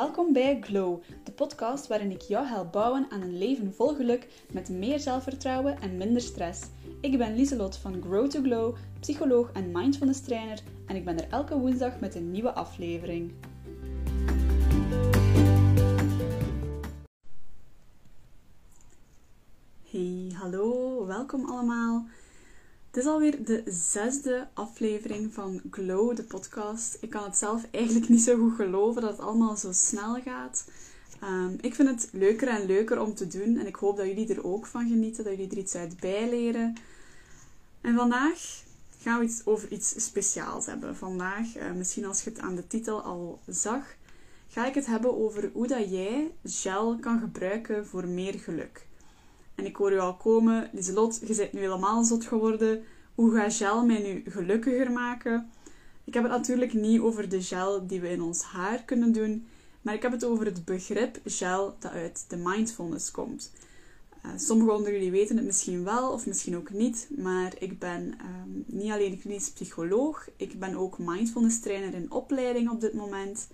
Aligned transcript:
Welkom 0.00 0.32
bij 0.32 0.58
Glow, 0.60 1.02
de 1.24 1.32
podcast 1.32 1.86
waarin 1.86 2.10
ik 2.10 2.20
jou 2.20 2.46
help 2.46 2.72
bouwen 2.72 3.06
aan 3.10 3.20
een 3.20 3.38
leven 3.38 3.74
vol 3.74 3.94
geluk 3.94 4.44
met 4.52 4.68
meer 4.68 4.98
zelfvertrouwen 4.98 5.80
en 5.80 5.96
minder 5.96 6.22
stress. 6.22 6.62
Ik 7.00 7.18
ben 7.18 7.34
Lieselot 7.34 7.76
van 7.76 8.02
Grow 8.02 8.30
to 8.30 8.40
Glow, 8.42 8.76
psycholoog 9.00 9.52
en 9.52 9.70
mindfulness 9.72 10.20
trainer 10.20 10.62
en 10.86 10.96
ik 10.96 11.04
ben 11.04 11.18
er 11.18 11.28
elke 11.30 11.58
woensdag 11.58 12.00
met 12.00 12.14
een 12.14 12.30
nieuwe 12.30 12.52
aflevering. 12.52 13.32
Hey, 19.90 20.32
hallo, 20.34 21.06
welkom 21.06 21.44
allemaal. 21.50 22.06
Het 22.90 22.98
is 22.98 23.06
alweer 23.06 23.44
de 23.44 23.62
zesde 23.66 24.48
aflevering 24.54 25.34
van 25.34 25.60
Glow, 25.70 26.16
de 26.16 26.22
podcast. 26.22 26.96
Ik 27.00 27.10
kan 27.10 27.24
het 27.24 27.36
zelf 27.36 27.64
eigenlijk 27.70 28.08
niet 28.08 28.20
zo 28.20 28.36
goed 28.36 28.54
geloven 28.54 29.02
dat 29.02 29.10
het 29.10 29.20
allemaal 29.20 29.56
zo 29.56 29.72
snel 29.72 30.20
gaat. 30.22 30.64
Ehm, 31.20 31.54
ik 31.60 31.74
vind 31.74 31.88
het 31.88 32.08
leuker 32.12 32.48
en 32.48 32.66
leuker 32.66 33.00
om 33.00 33.14
te 33.14 33.26
doen 33.26 33.56
en 33.58 33.66
ik 33.66 33.74
hoop 33.74 33.96
dat 33.96 34.06
jullie 34.06 34.34
er 34.34 34.44
ook 34.44 34.66
van 34.66 34.88
genieten, 34.88 35.24
dat 35.24 35.32
jullie 35.32 35.50
er 35.50 35.58
iets 35.58 35.74
uit 35.74 36.00
bijleren. 36.00 36.74
En 37.80 37.94
vandaag 37.94 38.62
gaan 38.98 39.18
we 39.18 39.24
iets 39.24 39.46
over 39.46 39.72
iets 39.72 40.04
speciaals 40.04 40.66
hebben. 40.66 40.96
Vandaag, 40.96 41.56
uh, 41.56 41.72
misschien 41.72 42.04
als 42.04 42.22
je 42.22 42.30
het 42.30 42.38
aan 42.38 42.54
de 42.54 42.66
titel 42.66 43.02
al 43.02 43.40
zag, 43.46 43.84
ga 44.48 44.66
ik 44.66 44.74
het 44.74 44.86
hebben 44.86 45.18
over 45.18 45.50
hoe 45.52 45.66
dat 45.66 45.90
jij 45.90 46.30
gel 46.44 46.98
kan 46.98 47.20
gebruiken 47.20 47.86
voor 47.86 48.08
meer 48.08 48.38
geluk. 48.38 48.88
En 49.60 49.66
ik 49.66 49.76
hoor 49.76 49.92
u 49.92 49.98
al 49.98 50.16
komen, 50.16 50.70
Lieselot, 50.72 51.20
je 51.26 51.34
bent 51.34 51.52
nu 51.52 51.60
helemaal 51.60 52.04
zot 52.04 52.24
geworden. 52.24 52.84
Hoe 53.14 53.34
gaat 53.34 53.54
gel 53.54 53.86
mij 53.86 54.02
nu 54.02 54.30
gelukkiger 54.30 54.90
maken? 54.90 55.50
Ik 56.04 56.14
heb 56.14 56.22
het 56.22 56.32
natuurlijk 56.32 56.72
niet 56.72 57.00
over 57.00 57.28
de 57.28 57.42
gel 57.42 57.86
die 57.86 58.00
we 58.00 58.08
in 58.08 58.22
ons 58.22 58.42
haar 58.42 58.82
kunnen 58.82 59.12
doen, 59.12 59.46
maar 59.82 59.94
ik 59.94 60.02
heb 60.02 60.12
het 60.12 60.24
over 60.24 60.44
het 60.44 60.64
begrip 60.64 61.18
gel 61.24 61.76
dat 61.78 61.92
uit 61.92 62.24
de 62.28 62.36
mindfulness 62.36 63.10
komt. 63.10 63.52
Uh, 64.24 64.30
sommigen 64.36 64.74
onder 64.74 64.92
jullie 64.92 65.10
weten 65.10 65.36
het 65.36 65.46
misschien 65.46 65.84
wel 65.84 66.12
of 66.12 66.26
misschien 66.26 66.56
ook 66.56 66.70
niet, 66.70 67.08
maar 67.16 67.52
ik 67.58 67.78
ben 67.78 68.02
um, 68.02 68.64
niet 68.66 68.90
alleen 68.90 69.20
klinisch 69.20 69.50
psycholoog, 69.50 70.28
ik 70.36 70.58
ben 70.58 70.74
ook 70.74 70.98
mindfulness 70.98 71.60
trainer 71.60 71.94
in 71.94 72.10
opleiding 72.10 72.70
op 72.70 72.80
dit 72.80 72.92
moment. 72.94 73.48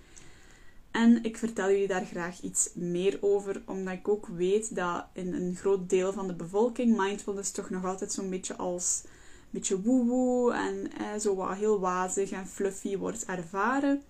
En 0.97 1.23
ik 1.23 1.37
vertel 1.37 1.69
jullie 1.69 1.87
daar 1.87 2.05
graag 2.05 2.41
iets 2.41 2.69
meer 2.73 3.17
over, 3.21 3.61
omdat 3.65 3.93
ik 3.93 4.07
ook 4.07 4.27
weet 4.27 4.75
dat 4.75 5.05
in 5.13 5.33
een 5.33 5.55
groot 5.55 5.89
deel 5.89 6.13
van 6.13 6.27
de 6.27 6.33
bevolking 6.33 6.97
mindfulness 6.97 7.51
toch 7.51 7.69
nog 7.69 7.85
altijd 7.85 8.11
zo'n 8.11 8.29
beetje 8.29 8.55
als 8.55 9.01
een 9.03 9.11
beetje 9.49 9.81
woe 9.81 10.53
en 10.53 10.91
eh, 10.97 11.19
zo 11.19 11.35
wat 11.35 11.55
heel 11.55 11.79
wazig 11.79 12.31
en 12.31 12.47
fluffy 12.47 12.97
wordt 12.97 13.25
ervaren. 13.25 14.01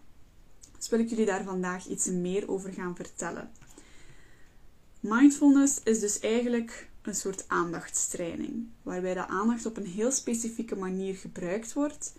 Dus 0.77 0.89
wil 0.89 0.99
ik 0.99 1.09
jullie 1.09 1.25
daar 1.25 1.43
vandaag 1.43 1.87
iets 1.87 2.05
meer 2.05 2.49
over 2.49 2.73
gaan 2.73 2.95
vertellen. 2.95 3.51
Mindfulness 4.99 5.79
is 5.83 5.99
dus 5.99 6.19
eigenlijk 6.19 6.89
een 7.01 7.15
soort 7.15 7.43
aandachtstraining, 7.47 8.67
waarbij 8.81 9.13
de 9.13 9.27
aandacht 9.27 9.65
op 9.65 9.77
een 9.77 9.85
heel 9.85 10.11
specifieke 10.11 10.75
manier 10.75 11.15
gebruikt 11.15 11.73
wordt 11.73 12.13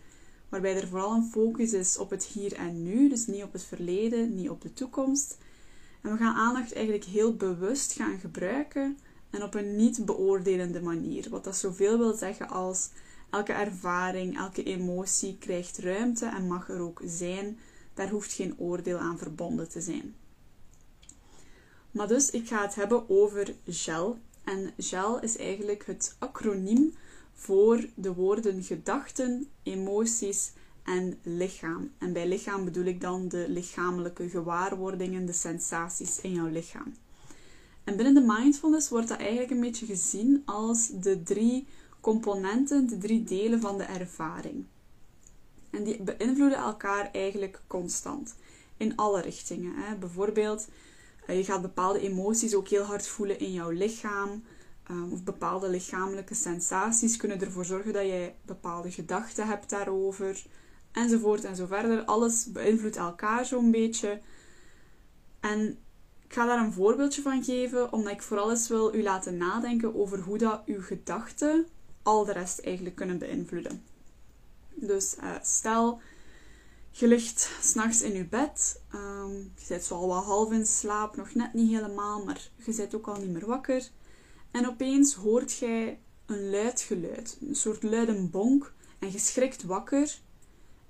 waarbij 0.49 0.77
er 0.77 0.89
vooral 0.89 1.15
een 1.15 1.31
focus 1.31 1.73
is 1.73 1.99
op 1.99 2.11
het 2.11 2.25
hier 2.25 2.53
en 2.53 2.83
nu, 2.83 3.09
dus 3.09 3.27
niet 3.27 3.43
op 3.43 3.53
het 3.53 3.63
verleden, 3.63 4.35
niet 4.35 4.51
op 4.51 4.61
de 4.63 4.73
toekomst. 4.73 5.39
En 6.03 6.13
we 6.13 6.19
gaan 6.19 6.35
aandacht 6.35 6.73
eigenlijk 6.73 7.05
heel 7.05 7.37
bewust 7.37 7.93
gaan 7.93 8.19
gebruiken 8.19 8.99
en 9.31 9.43
op 9.43 9.55
een 9.55 9.77
niet 9.77 10.05
beoordelende 10.05 10.81
manier. 10.81 11.31
Wat 11.31 11.45
dat 11.45 11.57
zoveel 11.57 11.99
wil 11.99 12.15
zeggen 12.15 12.49
als 12.49 12.91
elke 13.31 13.53
ervaring, 13.53 14.37
elke 14.39 14.63
emotie 14.63 15.37
krijgt 15.39 15.79
ruimte 15.79 16.27
en 16.27 16.47
mag 16.47 16.69
er 16.69 16.81
ook 16.81 17.01
zijn. 17.05 17.59
Daar 17.95 18.09
hoeft 18.09 18.33
geen 18.33 18.55
oordeel 18.59 18.99
aan 18.99 19.19
verbonden 19.19 19.69
te 19.69 19.81
zijn. 19.81 20.15
Maar 21.91 22.09
dus, 22.09 22.31
ik 22.31 22.49
ga 22.49 22.63
het 22.63 22.75
hebben 22.75 23.09
over 23.09 23.55
GEL. 23.67 24.19
En 24.45 24.73
GEL 24.77 25.21
is 25.21 25.37
eigenlijk 25.37 25.87
het 25.87 26.17
acroniem 26.19 26.95
voor 27.39 27.89
de 27.95 28.15
woorden 28.15 28.63
gedachten, 28.63 29.49
emoties 29.63 30.53
en 30.83 31.19
lichaam. 31.23 31.91
En 31.99 32.13
bij 32.13 32.29
lichaam 32.29 32.65
bedoel 32.65 32.85
ik 32.85 33.01
dan 33.01 33.29
de 33.29 33.45
lichamelijke 33.49 34.29
gewaarwordingen, 34.29 35.27
de 35.27 35.33
sensaties 35.33 36.21
in 36.21 36.33
jouw 36.33 36.47
lichaam. 36.47 36.95
En 37.85 37.97
binnen 37.97 38.15
de 38.15 38.35
mindfulness 38.35 38.89
wordt 38.89 39.09
dat 39.09 39.19
eigenlijk 39.19 39.51
een 39.51 39.61
beetje 39.61 39.87
gezien 39.87 40.43
als 40.45 40.91
de 41.01 41.23
drie 41.23 41.67
componenten, 42.01 42.87
de 42.87 42.99
drie 42.99 43.25
delen 43.25 43.61
van 43.61 43.79
de 43.79 43.85
ervaring. 43.85 44.65
En 45.71 45.85
die 45.85 46.03
beïnvloeden 46.03 46.59
elkaar 46.59 47.11
eigenlijk 47.13 47.61
constant 47.67 48.35
in 48.77 48.97
alle 48.97 49.21
richtingen. 49.21 49.73
Hè. 49.77 49.97
Bijvoorbeeld, 49.97 50.69
eh, 51.27 51.37
je 51.37 51.45
gaat 51.45 51.63
bepaalde 51.63 52.01
emoties 52.01 52.55
ook 52.55 52.69
heel 52.69 52.85
hard 52.85 53.07
voelen 53.07 53.39
in 53.39 53.53
jouw 53.53 53.71
lichaam. 53.71 54.43
Ehm, 54.89 55.13
of 55.13 55.25
bepaalde 55.25 55.69
lichamelijke 55.69 56.35
sensaties 56.35 57.17
kunnen 57.17 57.41
ervoor 57.41 57.65
zorgen 57.65 57.93
dat 57.93 58.07
jij 58.07 58.37
bepaalde 58.43 58.91
gedachten 58.91 59.47
hebt 59.47 59.71
daarover, 59.71 60.45
enzovoort 60.93 61.45
en 61.45 61.57
zo 61.57 61.67
verder. 61.67 62.05
Alles 62.05 62.53
beïnvloedt 62.53 62.97
elkaar 62.97 63.45
zo'n 63.45 63.71
beetje. 63.71 64.21
En 65.41 65.79
ik 66.25 66.33
ga 66.35 66.47
daar 66.47 66.65
een 66.65 66.73
voorbeeldje 66.73 67.23
van 67.23 67.45
geven, 67.45 67.93
omdat 67.93 68.13
ik 68.13 68.23
vooral 68.23 68.51
eens 68.51 68.69
wil 68.69 68.95
u 68.95 69.03
laten 69.03 69.37
nadenken 69.37 69.95
over 69.95 70.21
hoe 70.21 70.39
dat 70.39 70.63
uw 70.67 70.83
gedachten 70.83 71.67
al 72.03 72.25
de 72.25 72.33
rest 72.33 72.59
eigenlijk 72.59 72.97
kunnen 72.97 73.19
beïnvloeden. 73.19 73.83
Dus 74.75 75.17
uh, 75.21 75.35
stel, 75.43 76.01
je 76.91 77.09
ligt 77.09 77.51
s'nachts 77.61 78.03
in 78.03 78.13
je 78.13 78.25
bed, 78.25 78.83
um, 78.95 79.53
je 79.57 79.65
zit 79.65 79.85
zo 79.85 79.95
al 79.95 80.09
wat 80.09 80.25
half 80.25 80.53
in 80.53 80.67
slaap, 80.67 81.17
nog 81.17 81.35
net 81.35 81.53
niet 81.53 81.71
helemaal, 81.71 82.25
maar 82.25 82.51
je 82.65 82.73
zit 82.73 82.95
ook 82.95 83.07
al 83.07 83.17
niet 83.17 83.31
meer 83.31 83.47
wakker. 83.47 83.91
En 84.51 84.69
opeens 84.69 85.15
hoort 85.15 85.53
jij 85.53 85.99
een 86.27 86.51
luid 86.51 86.81
geluid, 86.81 87.39
een 87.41 87.55
soort 87.55 87.83
luide 87.83 88.23
bonk, 88.23 88.73
en 88.99 89.13
je 89.13 89.19
schrikt 89.19 89.63
wakker. 89.63 90.19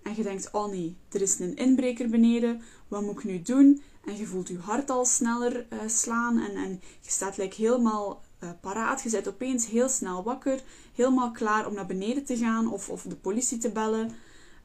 En 0.03 0.17
je 0.17 0.23
denkt, 0.23 0.51
oh 0.51 0.71
nee, 0.71 0.97
er 1.09 1.23
is 1.23 1.39
een 1.39 1.57
inbreker 1.57 2.09
beneden, 2.09 2.63
wat 2.89 3.03
moet 3.03 3.19
ik 3.19 3.25
nu 3.25 3.43
doen? 3.43 3.83
En 4.05 4.17
je 4.17 4.27
voelt 4.27 4.49
je 4.49 4.59
hart 4.59 4.91
al 4.91 5.05
sneller 5.05 5.67
uh, 5.73 5.79
slaan 5.87 6.39
en, 6.39 6.57
en 6.57 6.71
je 7.01 7.11
staat 7.11 7.37
like, 7.37 7.63
helemaal 7.63 8.23
uh, 8.43 8.51
paraat. 8.61 9.03
Je 9.03 9.11
bent 9.11 9.29
opeens 9.29 9.67
heel 9.67 9.89
snel 9.89 10.23
wakker, 10.23 10.63
helemaal 10.95 11.31
klaar 11.31 11.67
om 11.67 11.75
naar 11.75 11.87
beneden 11.87 12.25
te 12.25 12.37
gaan 12.37 12.73
of, 12.73 12.89
of 12.89 13.03
de 13.03 13.17
politie 13.17 13.59
te 13.59 13.71
bellen. 13.71 14.11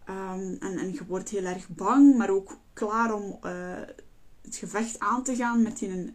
Um, 0.10 0.58
en, 0.60 0.78
en 0.78 0.94
je 0.94 1.06
wordt 1.08 1.30
heel 1.30 1.44
erg 1.44 1.70
bang, 1.70 2.18
maar 2.18 2.30
ook 2.30 2.58
klaar 2.74 3.14
om 3.14 3.40
uh, 3.46 3.52
het 4.42 4.56
gevecht 4.56 5.00
aan 5.00 5.24
te 5.24 5.36
gaan 5.36 5.62
met 5.62 5.80
die, 5.80 6.14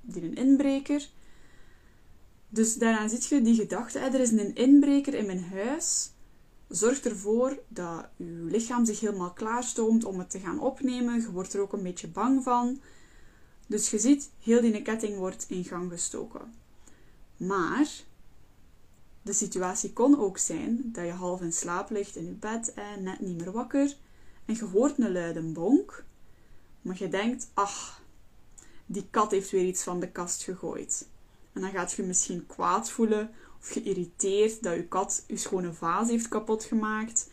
die 0.00 0.34
inbreker. 0.34 1.08
Dus 2.52 2.76
daaraan 2.76 3.08
zit 3.08 3.26
je 3.26 3.42
die 3.42 3.54
gedachte, 3.54 3.98
er 3.98 4.20
is 4.20 4.30
een 4.30 4.54
inbreker 4.54 5.14
in 5.14 5.26
mijn 5.26 5.44
huis. 5.44 6.10
Zorg 6.68 7.00
ervoor 7.00 7.58
dat 7.68 8.08
je 8.16 8.24
lichaam 8.24 8.84
zich 8.84 9.00
helemaal 9.00 9.32
klaarstoomt 9.32 10.04
om 10.04 10.18
het 10.18 10.30
te 10.30 10.38
gaan 10.38 10.60
opnemen. 10.60 11.20
Je 11.20 11.30
wordt 11.30 11.54
er 11.54 11.60
ook 11.60 11.72
een 11.72 11.82
beetje 11.82 12.08
bang 12.08 12.42
van. 12.42 12.80
Dus 13.66 13.90
je 13.90 13.98
ziet, 13.98 14.30
heel 14.40 14.60
die 14.60 14.82
ketting 14.82 15.16
wordt 15.16 15.44
in 15.48 15.64
gang 15.64 15.90
gestoken. 15.90 16.54
Maar 17.36 17.90
de 19.22 19.32
situatie 19.32 19.92
kon 19.92 20.18
ook 20.18 20.38
zijn 20.38 20.80
dat 20.92 21.04
je 21.04 21.12
half 21.12 21.40
in 21.40 21.52
slaap 21.52 21.90
ligt 21.90 22.16
in 22.16 22.26
je 22.26 22.32
bed 22.32 22.74
en 22.74 23.02
net 23.02 23.20
niet 23.20 23.38
meer 23.38 23.52
wakker. 23.52 23.96
En 24.44 24.54
je 24.54 24.64
hoort 24.64 24.98
een 24.98 25.12
luide 25.12 25.42
bonk. 25.42 26.04
Maar 26.82 26.96
je 26.98 27.08
denkt, 27.08 27.50
ach, 27.54 28.02
die 28.86 29.06
kat 29.10 29.30
heeft 29.30 29.50
weer 29.50 29.66
iets 29.66 29.82
van 29.82 30.00
de 30.00 30.10
kast 30.10 30.42
gegooid. 30.42 31.06
En 31.52 31.60
dan 31.60 31.70
gaat 31.70 31.92
je 31.92 32.02
misschien 32.02 32.46
kwaad 32.46 32.90
voelen 32.90 33.30
of 33.60 33.68
geïrriteerd 33.68 34.62
dat 34.62 34.74
je 34.74 34.86
kat 34.86 35.24
je 35.26 35.36
schone 35.36 35.72
vaas 35.72 36.08
heeft 36.08 36.28
kapot 36.28 36.64
gemaakt. 36.64 37.30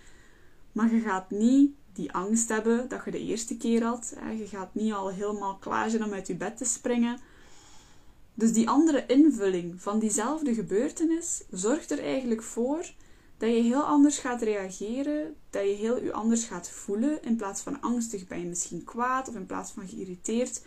Maar 0.71 0.93
je 0.93 1.01
gaat 1.01 1.29
niet 1.29 1.71
die 1.93 2.11
angst 2.11 2.49
hebben 2.49 2.89
dat 2.89 3.01
je 3.05 3.11
de 3.11 3.19
eerste 3.19 3.57
keer 3.57 3.83
had. 3.83 4.15
Je 4.37 4.47
gaat 4.47 4.73
niet 4.73 4.93
al 4.93 5.09
helemaal 5.09 5.57
klaar 5.57 5.89
zijn 5.89 6.03
om 6.03 6.13
uit 6.13 6.27
je 6.27 6.35
bed 6.35 6.57
te 6.57 6.65
springen. 6.65 7.19
Dus 8.33 8.53
die 8.53 8.69
andere 8.69 9.05
invulling 9.05 9.81
van 9.81 9.99
diezelfde 9.99 10.53
gebeurtenis 10.53 11.43
zorgt 11.51 11.91
er 11.91 11.99
eigenlijk 11.99 12.43
voor 12.43 12.91
dat 13.37 13.49
je 13.49 13.61
heel 13.61 13.81
anders 13.81 14.17
gaat 14.17 14.41
reageren, 14.41 15.35
dat 15.49 15.63
je 15.63 15.75
heel 15.75 16.03
je 16.03 16.13
anders 16.13 16.43
gaat 16.43 16.69
voelen. 16.69 17.23
In 17.23 17.35
plaats 17.35 17.61
van 17.61 17.81
angstig 17.81 18.27
ben 18.27 18.39
je 18.39 18.45
misschien 18.45 18.83
kwaad 18.83 19.27
of 19.27 19.35
in 19.35 19.45
plaats 19.45 19.71
van 19.71 19.87
geïrriteerd 19.87 20.61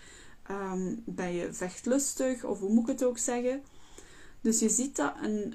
um, 0.53 1.03
ben 1.05 1.33
je 1.33 1.53
vechtlustig 1.53 2.45
of 2.45 2.59
hoe 2.61 2.73
moet 2.73 2.83
ik 2.83 2.89
het 2.89 3.05
ook 3.05 3.19
zeggen. 3.19 3.63
Dus 4.41 4.59
je 4.59 4.69
ziet 4.69 4.97
dat 4.97 5.15
een 5.23 5.55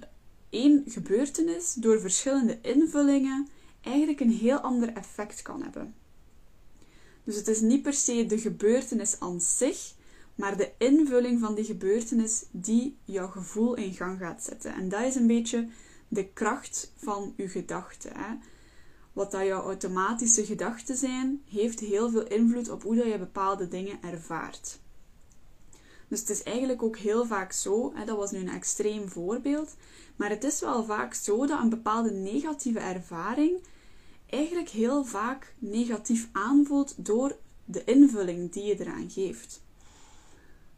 één 0.50 0.84
gebeurtenis 0.88 1.74
door 1.74 2.00
verschillende 2.00 2.62
invullingen 2.62 3.48
eigenlijk 3.82 4.20
een 4.20 4.32
heel 4.32 4.60
ander 4.60 4.94
effect 4.94 5.42
kan 5.42 5.62
hebben. 5.62 5.96
Dus 7.24 7.36
het 7.36 7.48
is 7.48 7.62
niet 7.62 7.82
per 7.82 7.94
se 7.94 8.26
de 8.26 8.40
gebeurtenis 8.40 9.20
aan 9.20 9.42
zich, 9.42 9.94
maar 10.36 10.58
de 10.58 10.72
invulling 10.78 11.40
van 11.40 11.56
die 11.56 11.64
gebeurtenis 11.64 12.46
die 12.52 12.98
jouw 13.06 13.28
gevoel 13.28 13.76
in 13.76 13.94
gang 13.94 14.20
gaat 14.20 14.44
zetten. 14.44 14.74
En 14.74 14.90
dat 14.90 15.02
is 15.02 15.16
een 15.16 15.28
beetje 15.28 15.68
de 16.08 16.28
kracht 16.28 16.92
van 16.96 17.34
je 17.38 17.48
gedachten. 17.48 18.12
wat 19.14 19.32
dat 19.32 19.46
jouw 19.46 19.62
automatische 19.62 20.46
gedachten 20.46 20.96
zijn, 20.96 21.42
heeft 21.50 21.80
heel 21.80 22.10
veel 22.10 22.28
invloed 22.28 22.70
op 22.70 22.84
hoe 22.84 22.96
dat 22.96 23.06
je 23.06 23.20
bepaalde 23.20 23.68
dingen 23.68 24.02
ervaart. 24.02 24.80
Dus 26.08 26.20
het 26.20 26.30
is 26.30 26.44
eigenlijk 26.44 26.84
ook 26.84 26.98
heel 26.98 27.26
vaak 27.26 27.52
zo, 27.52 27.92
hè, 27.96 28.06
dat 28.06 28.18
was 28.18 28.32
nu 28.32 28.40
een 28.40 28.50
extreem 28.50 29.10
voorbeeld, 29.10 29.76
maar 30.16 30.30
het 30.30 30.44
is 30.44 30.60
wel 30.60 30.84
vaak 30.84 31.14
zo 31.14 31.46
dat 31.46 31.60
een 31.60 31.70
bepaalde 31.70 32.12
negatieve 32.12 32.80
ervaring 32.80 33.60
eigenlijk 34.30 34.70
heel 34.70 35.06
vaak 35.06 35.54
negatief 35.60 36.30
aanvoelt 36.32 37.06
door 37.06 37.38
de 37.66 37.84
invulling 37.84 38.52
die 38.52 38.64
je 38.64 38.80
eraan 38.80 39.10
geeft. 39.10 39.62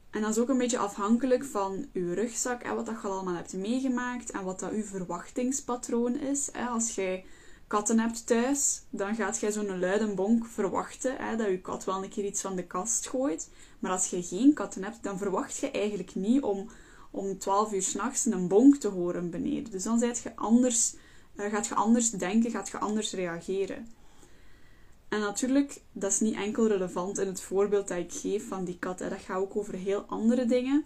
En 0.10 0.22
dat 0.22 0.30
is 0.30 0.38
ook 0.38 0.50
een 0.50 0.58
beetje 0.58 0.78
afhankelijk 0.78 1.46
van 1.46 1.86
uw 1.94 2.14
rugzak 2.14 2.62
en 2.62 2.76
wat 2.76 2.86
dat 2.86 3.02
je 3.02 3.08
allemaal 3.08 3.36
hebt 3.36 3.54
meegemaakt 3.54 4.31
en 4.31 4.44
wat 4.44 4.60
dat 4.60 4.72
uw 4.72 4.84
verwachtingspatroon 4.84 6.16
is. 6.16 6.50
Als 6.70 6.96
jij 6.96 7.26
katten 7.69 8.00
hebt 8.00 8.27
thuis, 8.27 8.81
dan 8.89 9.16
gaat 9.16 9.39
jij 9.39 9.51
zo'n 9.51 9.80
luide 9.80 10.13
bonk 10.13 10.45
verwachten 10.45 11.16
hè, 11.18 11.36
dat 11.36 11.48
je 11.48 11.62
kat 11.62 11.83
wel 11.83 12.04
een 12.04 12.10
keer 12.10 12.25
iets 12.25 12.42
van 12.42 12.56
de 12.56 12.66
kast 12.66 13.07
gooit. 13.07 13.50
Maar 13.80 13.92
als 13.92 14.10
je 14.10 14.24
geen 14.24 14.54
katten 14.54 14.83
hebt, 14.83 15.04
dan 15.04 15.18
verwacht 15.18 15.57
je 15.57 15.71
eigenlijk 15.71 16.16
niet 16.16 16.42
om 16.42 16.69
om 17.12 17.38
12 17.38 17.74
uur 17.74 17.81
s'nachts 17.81 18.25
een 18.25 18.48
bonk 18.48 18.75
te 18.75 18.88
horen 18.88 19.30
beneden. 19.30 19.71
Dus 19.71 19.83
dan 19.83 20.00
je 20.00 20.36
anders, 20.36 20.95
uh, 21.36 21.45
gaat 21.45 21.68
je 21.68 21.75
anders 21.75 22.10
denken, 22.10 22.51
gaat 22.51 22.69
je 22.69 22.77
anders 22.77 23.12
reageren. 23.13 23.88
En 25.07 25.19
natuurlijk, 25.19 25.81
dat 25.92 26.12
is 26.12 26.19
niet 26.19 26.36
enkel 26.36 26.68
relevant 26.68 27.18
in 27.18 27.27
het 27.27 27.42
voorbeeld 27.42 27.88
dat 27.88 27.98
ik 27.98 28.13
geef 28.13 28.48
van 28.48 28.66
die 28.66 28.80
kat. 28.80 29.00
Hè. 29.00 29.10
Dat 29.10 29.19
gaat 29.19 29.38
ook 29.38 29.56
over 29.56 29.74
heel 29.74 30.01
andere 30.01 30.45
dingen. 30.45 30.86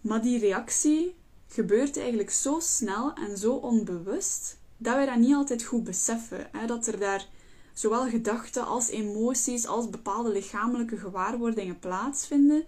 Maar 0.00 0.22
die 0.22 0.38
reactie 0.38 1.14
gebeurt 1.48 1.98
eigenlijk 1.98 2.30
zo 2.30 2.58
snel 2.60 3.12
en 3.14 3.38
zo 3.38 3.54
onbewust 3.54 4.60
dat 4.82 4.94
wij 4.94 5.06
dat 5.06 5.16
niet 5.16 5.34
altijd 5.34 5.62
goed 5.62 5.84
beseffen. 5.84 6.48
Hè? 6.52 6.66
Dat 6.66 6.86
er 6.86 6.98
daar 6.98 7.28
zowel 7.72 8.08
gedachten 8.08 8.66
als 8.66 8.88
emoties 8.88 9.66
als 9.66 9.90
bepaalde 9.90 10.32
lichamelijke 10.32 10.96
gewaarwordingen 10.96 11.78
plaatsvinden. 11.78 12.64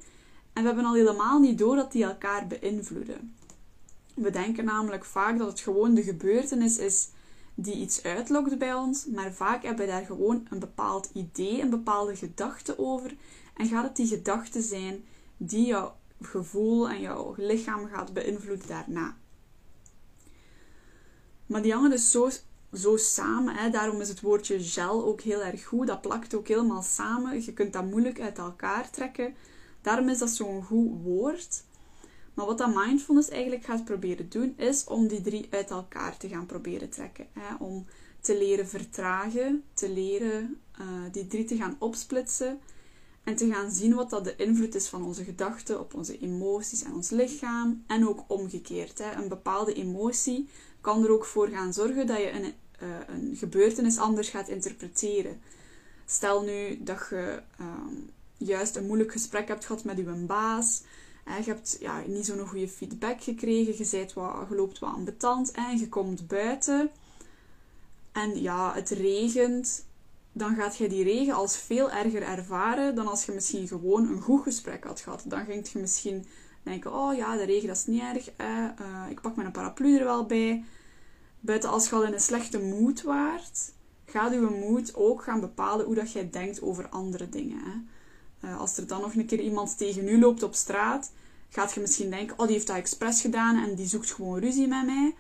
En 0.53 0.63
we 0.63 0.67
hebben 0.69 0.85
al 0.85 0.95
helemaal 0.95 1.41
niet 1.41 1.59
door 1.59 1.77
dat 1.77 1.93
die 1.93 2.05
elkaar 2.05 2.47
beïnvloeden. 2.47 3.37
We 4.15 4.31
denken 4.31 4.65
namelijk 4.65 5.05
vaak 5.05 5.39
dat 5.39 5.49
het 5.49 5.61
gewoon 5.61 5.95
de 5.95 6.03
gebeurtenis 6.03 6.79
is 6.79 7.09
die 7.55 7.75
iets 7.75 8.03
uitlokt 8.03 8.59
bij 8.59 8.75
ons, 8.75 9.07
maar 9.07 9.33
vaak 9.33 9.63
hebben 9.63 9.87
we 9.87 9.93
daar 9.93 10.05
gewoon 10.05 10.47
een 10.51 10.59
bepaald 10.59 11.11
idee, 11.13 11.63
een 11.63 11.71
bepaalde 11.71 12.17
gedachte 12.17 12.79
over. 12.79 13.15
En 13.57 13.67
gaat 13.67 13.85
het 13.85 13.97
die 13.97 14.07
gedachte 14.07 14.61
zijn 14.61 15.05
die 15.37 15.67
jouw 15.67 15.97
gevoel 16.21 16.89
en 16.89 17.01
jouw 17.01 17.35
lichaam 17.37 17.87
gaat 17.87 18.13
beïnvloeden 18.13 18.69
daarna. 18.69 19.17
Maar 21.47 21.63
die 21.63 21.73
hangen 21.73 21.91
dus 21.91 22.11
zo, 22.73 22.97
samen. 22.97 23.55
Hè. 23.55 23.71
Daarom 23.71 24.01
is 24.01 24.09
het 24.09 24.21
woordje 24.21 24.63
gel 24.63 25.05
ook 25.05 25.21
heel 25.21 25.43
erg 25.43 25.65
goed. 25.65 25.87
Dat 25.87 26.01
plakt 26.01 26.35
ook 26.35 26.49
helemaal 26.49 26.83
samen. 26.83 27.45
Je 27.45 27.53
kunt 27.53 27.73
dat 27.73 27.85
moeilijk 27.85 28.21
uit 28.21 28.39
elkaar 28.39 28.91
trekken. 28.91 29.35
Daarom 29.83 30.09
is 30.09 30.19
dat 30.19 30.31
zo'n 30.31 30.65
goed 30.65 31.03
woord. 31.03 31.63
Maar 32.35 32.47
wat 32.47 32.59
dat 32.59 32.75
mindfulness 32.75 33.29
eigenlijk 33.29 33.65
gaat 33.65 33.85
proberen 33.85 34.29
doen, 34.29 34.55
is 34.57 34.85
om 34.85 35.07
die 35.07 35.21
drie 35.21 35.47
uit 35.51 35.71
elkaar 35.71 36.17
te 36.17 36.29
gaan 36.29 36.47
proberen 36.47 36.91
trekken. 36.91 37.27
Hè. 37.33 37.55
Om 37.59 37.87
te 38.21 38.39
leren 38.39 38.69
vertragen, 38.69 39.65
te 39.75 39.89
leren 39.89 40.61
uh, 40.81 40.87
die 41.13 41.27
drie 41.27 41.45
te 41.45 41.57
gaan 41.57 41.77
opsplitsen 41.79 42.61
en 43.25 43.37
te 43.37 43.51
gaan 43.51 43.71
zien 43.71 43.95
wat 43.95 44.11
dat 44.11 44.25
de 44.25 44.37
invloed 44.37 44.75
is 44.75 44.89
van 44.89 45.05
onze 45.05 45.25
gedachten 45.25 45.81
op 45.81 45.95
onze 45.95 46.19
emoties 46.19 46.83
en 46.83 46.93
ons 46.93 47.11
lichaam. 47.11 47.85
En 47.87 48.09
ook 48.09 48.25
omgekeerd. 48.27 48.99
Hè. 48.99 49.13
Een 49.13 49.29
bepaalde 49.29 49.75
emotie 49.75 50.49
kan 50.85 51.05
er 51.05 51.11
ook 51.11 51.25
voor 51.25 51.49
gaan 51.49 51.73
zorgen 51.73 52.07
dat 52.07 52.19
je 52.19 52.31
een, 52.31 52.45
uh, 52.83 52.89
een 53.07 53.37
gebeurtenis 53.37 53.99
anders 53.99 54.29
gaat 54.29 54.49
interpreteren. 54.49 55.41
Stel 56.07 56.43
nu 56.43 56.83
dat 56.83 57.07
je 57.11 57.43
ehm, 57.59 57.95
juist 58.37 58.77
een 58.77 58.87
moeilijk 58.87 59.13
gesprek 59.13 59.49
hebt 59.49 59.65
gehad 59.65 59.85
met 59.85 59.97
je 59.97 60.03
baas. 60.03 60.83
En 61.25 61.37
je 61.37 61.51
hebt 61.51 61.77
ja, 61.81 62.03
niet 62.07 62.27
zo'n 62.27 62.47
goede 62.47 62.69
feedback 62.69 63.23
gekregen. 63.23 63.77
Je, 63.79 63.89
bent 63.91 64.13
wat, 64.13 64.47
je 64.49 64.55
loopt 64.55 64.79
wat 64.79 65.51
en 65.53 65.79
je 65.79 65.89
komt 65.89 66.27
buiten. 66.27 66.91
En 68.13 68.43
ja, 68.43 68.75
het 68.75 68.91
regent. 68.91 69.85
Dan 70.33 70.55
gaat 70.55 70.77
je 70.77 70.89
die 70.89 71.05
regen 71.05 71.35
als 71.35 71.57
veel 71.57 71.91
erger 71.91 72.23
ervaren 72.23 72.95
dan 72.95 73.07
als 73.07 73.25
je 73.25 73.33
misschien 73.33 73.69
gewoon 73.69 74.09
een 74.09 74.21
goed 74.21 74.43
gesprek 74.43 74.85
had 74.85 75.01
gehad. 75.01 75.23
Dan 75.27 75.45
ging 75.45 75.69
je 75.69 75.79
misschien 75.79 76.27
denken, 76.65 76.95
oh 76.95 77.17
ja, 77.17 77.37
de 77.37 77.45
regen 77.45 77.69
dat 77.69 77.77
is 77.77 77.87
niet 77.87 78.03
erg. 78.03 78.31
Eh, 78.37 79.11
ik 79.11 79.21
pak 79.21 79.37
mijn 79.37 79.51
paraplu 79.51 79.99
er 79.99 80.05
wel 80.05 80.27
bij. 80.27 80.65
Buiten 81.41 81.71
als 81.71 81.89
je 81.89 81.95
al 81.95 82.05
in 82.05 82.13
een 82.13 82.21
slechte 82.21 82.61
moed 82.61 83.03
waart, 83.03 83.73
gaat 84.07 84.33
je 84.33 84.41
moed 84.41 84.95
ook 84.95 85.23
gaan 85.23 85.41
bepalen 85.41 85.87
hoe 85.87 85.95
dat 85.95 86.13
jij 86.13 86.31
denkt 86.31 86.63
over 86.63 86.89
andere 86.89 87.29
dingen. 87.29 87.59
Hè. 87.59 87.73
Uh, 88.49 88.61
als 88.61 88.77
er 88.77 88.87
dan 88.87 89.01
nog 89.01 89.15
een 89.15 89.27
keer 89.27 89.41
iemand 89.41 89.79
tegen 89.79 90.09
u 90.09 90.19
loopt 90.19 90.43
op 90.43 90.55
straat, 90.55 91.13
gaat 91.49 91.73
je 91.73 91.81
misschien 91.81 92.11
denken, 92.11 92.39
oh 92.39 92.47
die 92.47 92.55
heeft 92.55 92.67
dat 92.67 92.77
expres 92.77 93.21
gedaan 93.21 93.65
en 93.65 93.75
die 93.75 93.87
zoekt 93.87 94.13
gewoon 94.13 94.39
ruzie 94.39 94.69
met 94.69 94.87
mij. 94.87 95.15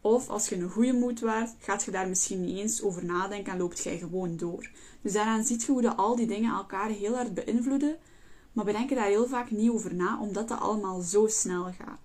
Of 0.00 0.28
als 0.28 0.48
je 0.48 0.56
een 0.56 0.70
goede 0.70 0.92
moed 0.92 1.20
waart, 1.20 1.54
gaat 1.58 1.84
je 1.84 1.90
daar 1.90 2.08
misschien 2.08 2.44
niet 2.44 2.58
eens 2.58 2.82
over 2.82 3.04
nadenken 3.04 3.52
en 3.52 3.58
loopt 3.58 3.82
jij 3.82 3.98
gewoon 3.98 4.36
door. 4.36 4.70
Dus 5.00 5.12
daaraan 5.12 5.44
ziet 5.44 5.62
je 5.62 5.72
hoe 5.72 5.82
dat 5.82 5.96
al 5.96 6.16
die 6.16 6.26
dingen 6.26 6.54
elkaar 6.54 6.88
heel 6.88 7.14
hard 7.14 7.34
beïnvloeden. 7.34 7.96
Maar 8.52 8.64
we 8.64 8.72
denken 8.72 8.96
daar 8.96 9.06
heel 9.06 9.26
vaak 9.26 9.50
niet 9.50 9.70
over 9.70 9.94
na, 9.94 10.20
omdat 10.20 10.48
dat 10.48 10.60
allemaal 10.60 11.00
zo 11.00 11.26
snel 11.26 11.64
gaat. 11.64 12.00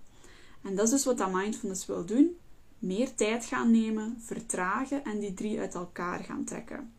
En 0.62 0.74
dat 0.74 0.84
is 0.84 0.90
dus 0.90 1.04
wat 1.04 1.18
dat 1.18 1.32
mindfulness 1.32 1.86
wil 1.86 2.04
doen 2.04 2.36
meer 2.78 3.14
tijd 3.14 3.44
gaan 3.44 3.70
nemen, 3.70 4.16
vertragen 4.20 5.04
en 5.04 5.18
die 5.18 5.34
drie 5.34 5.60
uit 5.60 5.74
elkaar 5.74 6.24
gaan 6.24 6.44
trekken. 6.44 6.92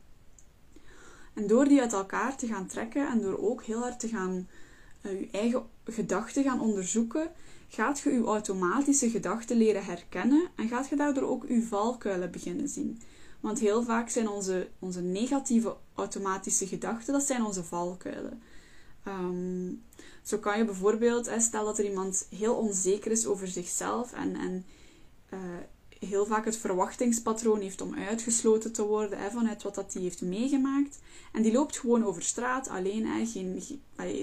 En 1.33 1.47
door 1.47 1.65
die 1.65 1.81
uit 1.81 1.93
elkaar 1.93 2.37
te 2.37 2.47
gaan 2.47 2.67
trekken 2.67 3.07
en 3.07 3.21
door 3.21 3.37
ook 3.39 3.63
heel 3.63 3.79
hard 3.79 3.99
te 3.99 4.07
gaan 4.07 4.47
uh, 5.01 5.19
je 5.19 5.27
eigen 5.31 5.65
gedachten 5.85 6.43
gaan 6.43 6.61
onderzoeken, 6.61 7.31
gaat 7.69 7.99
je 7.99 8.09
je 8.09 8.23
automatische 8.23 9.09
gedachten 9.09 9.57
leren 9.57 9.85
herkennen 9.85 10.49
en 10.55 10.67
gaat 10.67 10.89
je 10.89 10.95
daardoor 10.95 11.29
ook 11.29 11.45
je 11.47 11.61
valkuilen 11.61 12.31
beginnen 12.31 12.67
zien. 12.67 13.01
Want 13.39 13.59
heel 13.59 13.83
vaak 13.83 14.09
zijn 14.09 14.27
onze, 14.27 14.69
onze 14.79 15.01
negatieve 15.01 15.75
automatische 15.95 16.67
gedachten, 16.67 17.13
dat 17.13 17.23
zijn 17.23 17.45
onze 17.45 17.63
valkuilen. 17.63 18.41
Ehm, 19.07 19.73
zo 20.23 20.37
kan 20.37 20.57
je 20.57 20.65
bijvoorbeeld, 20.65 21.31
stel 21.37 21.65
dat 21.65 21.77
er 21.77 21.85
iemand 21.85 22.27
heel 22.35 22.55
onzeker 22.55 23.11
is 23.11 23.25
over 23.25 23.47
zichzelf 23.47 24.13
en, 24.13 24.35
en 24.35 24.65
uh, 25.33 25.39
heel 25.99 26.25
vaak 26.25 26.45
het 26.45 26.57
verwachtingspatroon 26.57 27.61
heeft 27.61 27.81
om 27.81 27.95
uitgesloten 27.95 28.71
te 28.71 28.83
worden 28.83 29.19
hè, 29.19 29.29
vanuit 29.29 29.63
wat 29.63 29.75
dat 29.75 29.91
die 29.91 30.01
heeft 30.01 30.21
meegemaakt. 30.21 30.99
En 31.31 31.41
die 31.41 31.51
loopt 31.51 31.79
gewoon 31.79 32.05
over 32.05 32.21
straat 32.21 32.67
alleen, 32.67 33.05
hè, 33.05 33.25
geen, 33.25 33.63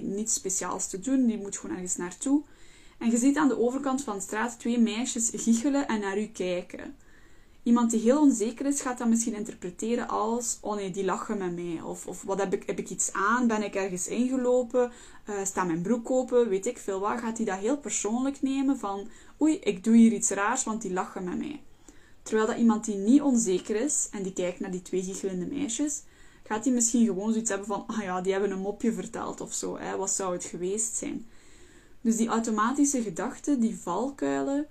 niets 0.03 0.35
speciaals 0.35 0.89
te 0.89 1.01
doen, 1.01 1.27
die 1.27 1.39
moet 1.39 1.57
gewoon 1.57 1.77
ergens 1.77 1.97
naartoe. 1.97 2.43
En 2.99 3.11
je 3.11 3.17
ziet 3.17 3.37
aan 3.37 3.49
de 3.49 3.59
overkant 3.59 4.03
van 4.03 4.17
de 4.17 4.23
straat 4.23 4.59
twee 4.59 4.79
meisjes 4.79 5.31
giechelen 5.35 5.89
en 5.89 6.01
naar 6.01 6.19
u 6.19 6.27
kijken. 6.27 6.97
Iemand 7.65 7.91
die 7.91 8.01
heel 8.01 8.21
onzeker 8.21 8.67
is, 8.67 8.81
gaat 8.81 8.99
dat 8.99 9.09
misschien 9.09 9.35
interpreteren 9.35 10.09
als: 10.09 10.59
oh 10.61 10.75
nee, 10.75 10.91
die 10.91 11.05
lachen 11.05 11.39
met 11.39 11.55
mij. 11.55 11.81
Of, 11.83 12.07
of 12.07 12.23
wat 12.23 12.39
heb 12.39 12.53
ik, 12.53 12.67
heb 12.67 12.79
ik 12.79 12.91
iets 12.91 13.13
aan? 13.13 13.47
Ben 13.47 13.63
ik 13.63 13.75
ergens 13.75 14.07
ingelopen? 14.07 14.93
Uh, 15.29 15.65
mijn 15.65 15.83
broek 15.83 16.11
open? 16.11 16.49
Weet 16.49 16.67
ik 16.67 16.79
veel 16.79 17.01
wat. 17.01 17.19
Gaat 17.19 17.37
hij 17.37 17.47
dat 17.47 17.59
heel 17.59 17.77
persoonlijk 17.77 18.43
nemen 18.43 18.79
van: 18.79 19.09
oei, 19.41 19.59
ik 19.59 19.85
doe 19.85 19.97
hier 19.97 20.13
iets 20.13 20.31
raars, 20.31 20.65
want 20.65 20.83
die 20.83 20.93
lachen 20.93 21.25
met 21.25 21.39
mij. 21.39 21.63
Terwijl 22.23 22.47
dat 22.47 22.57
iemand 22.57 22.85
die 22.85 22.97
niet 22.97 23.23
onzeker 23.23 23.77
is 23.77 24.09
en 24.11 24.23
die 24.23 24.33
kijkt 24.33 24.61
naar 24.61 24.71
die 24.71 24.83
twee 24.83 25.03
giechelende 25.03 25.47
meisjes, 25.47 26.03
gaat 26.43 26.65
hij 26.65 26.75
misschien 26.75 27.07
gewoon 27.07 27.33
zoiets 27.33 27.51
hebben 27.51 27.69
van: 27.69 27.85
ah 27.87 28.03
ja, 28.03 28.21
die 28.21 28.33
hebben 28.33 28.51
een 28.51 28.59
mopje 28.59 28.93
verteld 28.93 29.41
of 29.41 29.53
zo. 29.53 29.79
Hè? 29.79 29.97
Wat 29.97 30.11
zou 30.11 30.33
het 30.33 30.45
geweest 30.45 30.97
zijn? 30.97 31.27
Dus 32.01 32.17
die 32.17 32.29
automatische 32.29 33.03
gedachten, 33.03 33.61
die 33.61 33.79
valkuilen 33.79 34.67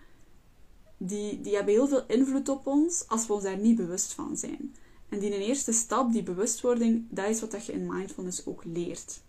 die, 1.08 1.42
die 1.42 1.56
hebben 1.56 1.74
heel 1.74 1.88
veel 1.88 2.06
invloed 2.08 2.50
op 2.50 2.68
ons 2.68 3.08
als 3.08 3.28
we 3.28 3.34
ons 3.34 3.44
daar 3.44 3.58
niet 3.58 3.76
bewust 3.76 4.14
van 4.14 4.38
zijn. 4.38 4.76
En 5.10 5.20
die 5.20 5.38
eerste 5.38 5.72
stap, 5.72 6.12
die 6.12 6.24
bewustwording, 6.24 7.06
dat 7.10 7.30
is 7.30 7.42
wat 7.42 7.66
je 7.66 7.72
in 7.72 7.94
mindfulness 7.94 8.46
ook 8.46 8.64
leert. 8.64 9.20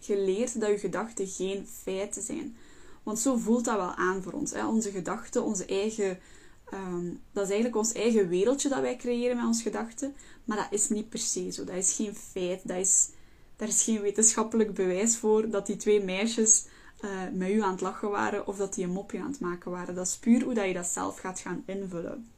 Je 0.00 0.18
leert 0.18 0.60
dat 0.60 0.70
je 0.70 0.78
gedachten 0.78 1.26
geen 1.26 1.66
feiten 1.82 2.22
zijn. 2.22 2.56
Want 3.02 3.18
zo 3.18 3.36
voelt 3.36 3.64
dat 3.64 3.76
wel 3.76 3.94
aan 3.94 4.22
voor 4.22 4.32
ons. 4.32 4.52
Hè? 4.52 4.66
Onze 4.66 4.90
gedachten, 4.90 5.44
onze 5.44 5.64
eigen... 5.64 6.18
Ehm, 6.70 7.06
dat 7.32 7.44
is 7.44 7.50
eigenlijk 7.50 7.76
ons 7.76 7.92
eigen 7.92 8.28
wereldje 8.28 8.68
dat 8.68 8.80
wij 8.80 8.96
creëren 8.96 9.36
met 9.36 9.46
onze 9.46 9.62
gedachten. 9.62 10.14
Maar 10.44 10.56
dat 10.56 10.66
is 10.70 10.88
niet 10.88 11.08
per 11.08 11.18
se 11.18 11.50
zo. 11.50 11.64
Dat 11.64 11.76
is 11.76 11.92
geen 11.92 12.14
feit. 12.14 12.68
Dat 12.68 12.76
is, 12.76 13.08
daar 13.56 13.68
is 13.68 13.82
geen 13.82 14.00
wetenschappelijk 14.00 14.74
bewijs 14.74 15.16
voor 15.16 15.50
dat 15.50 15.66
die 15.66 15.76
twee 15.76 16.04
meisjes 16.04 16.64
uh, 17.04 17.10
met 17.32 17.50
u 17.50 17.62
aan 17.62 17.70
het 17.70 17.80
lachen 17.80 18.10
waren 18.10 18.46
of 18.46 18.56
dat 18.56 18.74
die 18.74 18.84
een 18.84 18.90
mopje 18.90 19.20
aan 19.20 19.30
het 19.30 19.40
maken 19.40 19.70
waren. 19.70 19.94
Dat 19.94 20.06
is 20.06 20.18
puur 20.18 20.42
hoe 20.42 20.54
dat 20.54 20.66
je 20.66 20.72
dat 20.72 20.86
zelf 20.86 21.18
gaat 21.18 21.40
gaan 21.40 21.62
invullen. 21.66 22.30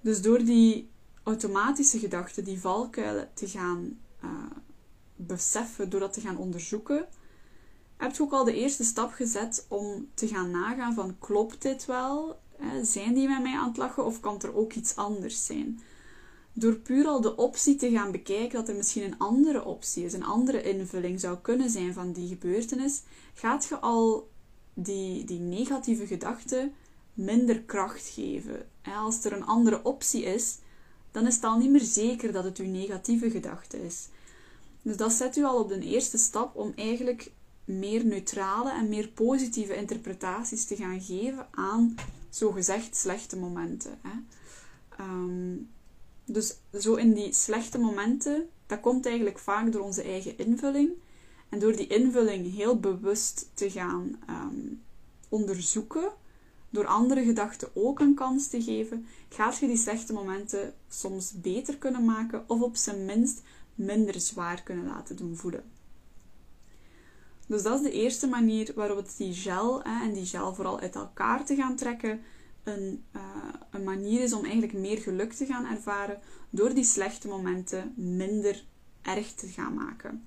Dus 0.00 0.22
door 0.22 0.44
die 0.44 0.90
automatische 1.22 1.98
gedachten, 1.98 2.44
die 2.44 2.60
valkuilen 2.60 3.30
te 3.34 3.48
gaan 3.48 3.98
uh, 4.24 4.30
beseffen, 5.16 5.90
door 5.90 6.00
dat 6.00 6.12
te 6.12 6.20
gaan 6.20 6.36
onderzoeken, 6.36 7.06
heb 7.96 8.14
je 8.14 8.22
ook 8.22 8.32
al 8.32 8.44
de 8.44 8.54
eerste 8.54 8.84
stap 8.84 9.12
gezet 9.12 9.66
om 9.68 10.08
te 10.14 10.28
gaan 10.28 10.50
nagaan 10.50 10.94
van 10.94 11.16
klopt 11.18 11.62
dit 11.62 11.86
wel? 11.86 12.40
Zijn 12.82 13.14
die 13.14 13.28
met 13.28 13.42
mij 13.42 13.56
aan 13.56 13.68
het 13.68 13.76
lachen 13.76 14.04
of 14.04 14.20
kan 14.20 14.40
er 14.42 14.56
ook 14.56 14.72
iets 14.72 14.96
anders 14.96 15.46
zijn? 15.46 15.80
Door 16.58 16.74
puur 16.76 17.06
al 17.06 17.20
de 17.20 17.36
optie 17.36 17.76
te 17.76 17.90
gaan 17.90 18.10
bekijken 18.10 18.58
dat 18.58 18.68
er 18.68 18.74
misschien 18.74 19.02
een 19.02 19.18
andere 19.18 19.64
optie 19.64 20.04
is, 20.04 20.12
een 20.12 20.24
andere 20.24 20.62
invulling 20.62 21.20
zou 21.20 21.38
kunnen 21.42 21.70
zijn 21.70 21.92
van 21.92 22.12
die 22.12 22.28
gebeurtenis, 22.28 23.02
gaat 23.34 23.64
je 23.68 23.78
al 23.78 24.28
die, 24.74 25.24
die 25.24 25.38
negatieve 25.38 26.06
gedachten 26.06 26.72
minder 27.14 27.62
kracht 27.62 28.08
geven. 28.08 28.66
Als 28.82 29.24
er 29.24 29.32
een 29.32 29.44
andere 29.44 29.84
optie 29.84 30.22
is, 30.22 30.58
dan 31.10 31.26
is 31.26 31.34
het 31.34 31.44
al 31.44 31.58
niet 31.58 31.70
meer 31.70 31.80
zeker 31.80 32.32
dat 32.32 32.44
het 32.44 32.58
uw 32.58 32.70
negatieve 32.70 33.30
gedachte 33.30 33.84
is. 33.84 34.08
Dus 34.82 34.96
dat 34.96 35.12
zet 35.12 35.36
u 35.36 35.44
al 35.44 35.60
op 35.60 35.68
de 35.68 35.80
eerste 35.80 36.18
stap 36.18 36.56
om 36.56 36.72
eigenlijk 36.76 37.30
meer 37.64 38.04
neutrale 38.04 38.70
en 38.72 38.88
meer 38.88 39.08
positieve 39.08 39.76
interpretaties 39.76 40.64
te 40.64 40.76
gaan 40.76 41.00
geven 41.00 41.46
aan 41.50 41.94
zogezegd 42.30 42.96
slechte 42.96 43.36
momenten. 43.36 43.98
Hè. 44.02 44.18
Ehm, 44.96 45.56
dus 46.28 46.56
zo 46.78 46.94
in 46.94 47.12
die 47.12 47.32
slechte 47.32 47.78
momenten, 47.78 48.48
dat 48.66 48.80
komt 48.80 49.06
eigenlijk 49.06 49.38
vaak 49.38 49.72
door 49.72 49.82
onze 49.82 50.02
eigen 50.02 50.38
invulling. 50.38 50.90
En 51.48 51.58
door 51.58 51.76
die 51.76 51.86
invulling 51.86 52.54
heel 52.54 52.80
bewust 52.80 53.50
te 53.54 53.70
gaan 53.70 54.18
ehm, 54.26 54.74
onderzoeken, 55.28 56.12
door 56.70 56.86
andere 56.86 57.24
gedachten 57.24 57.68
ook 57.74 58.00
een 58.00 58.14
kans 58.14 58.48
te 58.48 58.62
geven, 58.62 59.06
gaat 59.28 59.58
je 59.58 59.66
die 59.66 59.76
slechte 59.76 60.12
momenten 60.12 60.74
soms 60.88 61.40
beter 61.40 61.76
kunnen 61.76 62.04
maken 62.04 62.44
of 62.46 62.60
op 62.60 62.76
zijn 62.76 63.04
minst 63.04 63.42
minder 63.74 64.20
zwaar 64.20 64.62
kunnen 64.62 64.86
laten 64.86 65.16
doen 65.16 65.36
voelen. 65.36 65.64
Dus 67.46 67.62
dat 67.62 67.74
is 67.74 67.82
de 67.82 67.92
eerste 67.92 68.26
manier 68.26 68.72
waarop 68.74 68.96
het 68.96 69.14
die 69.16 69.34
gel 69.34 69.82
hè, 69.82 70.02
en 70.02 70.12
die 70.12 70.26
gel 70.26 70.54
vooral 70.54 70.80
uit 70.80 70.94
elkaar 70.94 71.44
te 71.44 71.54
gaan 71.54 71.76
trekken 71.76 72.20
een, 72.62 73.04
uh, 73.16 73.22
een 73.70 73.84
manier 73.84 74.22
is 74.22 74.32
om 74.32 74.42
eigenlijk 74.42 74.72
meer 74.72 74.98
geluk 74.98 75.32
te 75.32 75.46
gaan 75.46 75.66
ervaren 75.66 76.18
door 76.50 76.74
die 76.74 76.84
slechte 76.84 77.28
momenten 77.28 77.92
minder 77.96 78.64
erg 79.02 79.32
te 79.32 79.46
gaan 79.46 79.74
maken. 79.74 80.26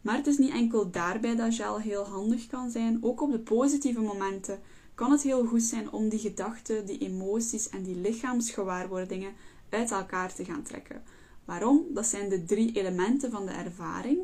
Maar 0.00 0.16
het 0.16 0.26
is 0.26 0.38
niet 0.38 0.52
enkel 0.52 0.90
daarbij 0.90 1.36
dat 1.36 1.54
gel 1.54 1.80
heel 1.80 2.04
handig 2.04 2.46
kan 2.46 2.70
zijn. 2.70 2.98
Ook 3.00 3.20
op 3.20 3.30
de 3.30 3.38
positieve 3.38 4.00
momenten 4.00 4.60
kan 4.94 5.10
het 5.10 5.22
heel 5.22 5.46
goed 5.46 5.62
zijn 5.62 5.92
om 5.92 6.08
die 6.08 6.18
gedachten, 6.18 6.86
die 6.86 6.98
emoties 6.98 7.68
en 7.68 7.82
die 7.82 7.96
lichaamsgewaarwordingen 7.96 9.32
uit 9.68 9.90
elkaar 9.90 10.34
te 10.34 10.44
gaan 10.44 10.62
trekken. 10.62 11.02
Waarom? 11.44 11.84
Dat 11.94 12.06
zijn 12.06 12.28
de 12.28 12.44
drie 12.44 12.72
elementen 12.72 13.30
van 13.30 13.46
de 13.46 13.52
ervaring. 13.52 14.18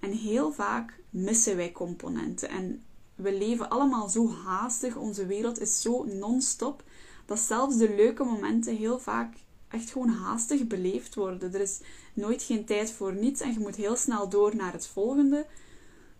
En 0.00 0.12
heel 0.12 0.52
vaak 0.52 1.00
missen 1.10 1.56
wij 1.56 1.72
componenten. 1.72 2.48
En 2.48 2.82
we 3.14 3.38
leven 3.38 3.70
allemaal 3.70 4.08
zo 4.08 4.30
haastig. 4.30 4.96
Onze 4.96 5.26
wereld 5.26 5.60
is 5.60 5.80
zo 5.80 6.04
non-stop. 6.04 6.82
Dat 7.26 7.38
zelfs 7.38 7.76
de 7.76 7.94
leuke 7.94 8.24
momenten 8.24 8.76
heel 8.76 8.98
vaak 8.98 9.36
echt 9.68 9.90
gewoon 9.90 10.08
haastig 10.08 10.66
beleefd 10.66 11.14
worden. 11.14 11.54
Er 11.54 11.60
is 11.60 11.80
nooit 12.14 12.42
geen 12.42 12.64
tijd 12.64 12.92
voor 12.92 13.14
niets 13.14 13.40
en 13.40 13.52
je 13.52 13.58
moet 13.58 13.76
heel 13.76 13.96
snel 13.96 14.28
door 14.28 14.56
naar 14.56 14.72
het 14.72 14.86
volgende. 14.86 15.46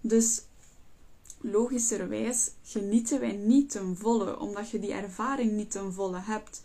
Dus 0.01 0.43
logischerwijs 1.41 2.51
genieten 2.63 3.21
wij 3.21 3.33
niet 3.33 3.71
ten 3.71 3.97
volle, 3.97 4.39
omdat 4.39 4.71
je 4.71 4.79
die 4.79 4.93
ervaring 4.93 5.53
niet 5.53 5.71
ten 5.71 5.93
volle 5.93 6.21
hebt. 6.21 6.63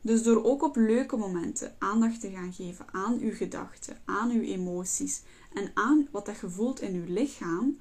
Dus 0.00 0.22
door 0.22 0.44
ook 0.44 0.62
op 0.62 0.76
leuke 0.76 1.16
momenten 1.16 1.74
aandacht 1.78 2.20
te 2.20 2.30
gaan 2.30 2.52
geven 2.52 2.86
aan 2.92 3.18
uw 3.20 3.34
gedachten, 3.34 4.00
aan 4.04 4.30
uw 4.30 4.42
emoties 4.42 5.22
en 5.54 5.70
aan 5.74 6.08
wat 6.10 6.30
je 6.40 6.50
voelt 6.50 6.80
in 6.80 6.94
uw 6.94 7.12
lichaam, 7.12 7.78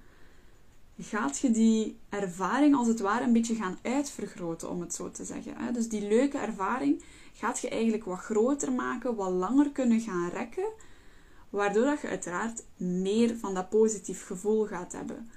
gaat 0.97 1.39
je 1.39 1.51
die 1.51 1.99
ervaring 2.09 2.75
als 2.75 2.87
het 2.87 2.99
ware 2.99 3.23
een 3.23 3.33
beetje 3.33 3.55
gaan 3.55 3.77
uitvergroten, 3.81 4.69
om 4.69 4.81
het 4.81 4.93
zo 4.93 5.11
te 5.11 5.25
zeggen. 5.25 5.73
Dus 5.73 5.89
die 5.89 6.07
leuke 6.07 6.37
ervaring 6.37 7.03
gaat 7.33 7.59
je 7.59 7.69
eigenlijk 7.69 8.03
wat 8.03 8.19
groter 8.19 8.71
maken, 8.71 9.15
wat 9.15 9.31
langer 9.31 9.71
kunnen 9.71 9.99
gaan 9.99 10.29
rekken, 10.29 10.71
waardoor 11.49 11.85
dat 11.85 12.01
je 12.01 12.07
uiteraard 12.07 12.63
meer 12.77 13.37
van 13.37 13.53
dat 13.53 13.69
positief 13.69 14.25
gevoel 14.25 14.65
gaat 14.65 14.91
hebben. 14.91 15.29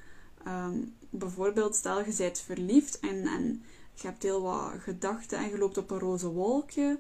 Ehm, 0.45 0.79
bijvoorbeeld, 1.11 1.75
stel 1.75 2.05
je 2.05 2.15
bent 2.17 2.39
verliefd 2.39 3.01
en, 3.01 3.27
en 3.27 3.63
je 3.95 4.07
hebt 4.07 4.23
heel 4.23 4.43
wat 4.43 4.73
gedachten 4.79 5.39
en 5.39 5.49
je 5.49 5.59
loopt 5.59 5.79
op 5.79 5.91
een 5.91 5.99
roze 5.99 6.29
wolkje. 6.29 6.99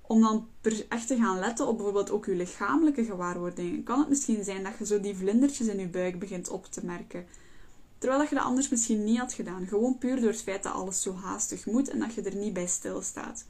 Om 0.00 0.20
dan 0.20 0.48
echt 0.88 1.06
te 1.06 1.16
gaan 1.16 1.38
letten 1.38 1.66
op 1.66 1.76
bijvoorbeeld 1.76 2.10
ook 2.10 2.26
je 2.26 2.34
lichamelijke 2.34 3.04
gewaarwordingen, 3.04 3.82
kan 3.82 3.98
het 3.98 4.08
misschien 4.08 4.44
zijn 4.44 4.62
dat 4.62 4.78
je 4.78 4.86
zo 4.86 5.00
die 5.00 5.16
vlindertjes 5.16 5.66
in 5.66 5.78
je 5.78 5.88
buik 5.88 6.18
begint 6.18 6.48
op 6.48 6.66
te 6.66 6.84
merken. 6.84 7.26
Terwijl 7.98 8.20
dat 8.20 8.28
je 8.28 8.34
dat 8.34 8.44
anders 8.44 8.68
misschien 8.68 9.04
niet 9.04 9.18
had 9.18 9.32
gedaan. 9.32 9.66
Gewoon 9.66 9.98
puur 9.98 10.20
door 10.20 10.30
het 10.30 10.42
feit 10.42 10.62
dat 10.62 10.72
alles 10.72 11.02
zo 11.02 11.14
haastig 11.14 11.66
moet 11.66 11.88
en 11.88 11.98
dat 11.98 12.14
je 12.14 12.22
er 12.22 12.36
niet 12.36 12.52
bij 12.52 12.66
stilstaat. 12.66 13.44